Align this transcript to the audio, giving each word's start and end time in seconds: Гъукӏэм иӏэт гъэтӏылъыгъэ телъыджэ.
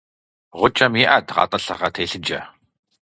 Гъукӏэм 0.57 0.93
иӏэт 1.03 1.27
гъэтӏылъыгъэ 1.35 1.89
телъыджэ. 1.93 2.41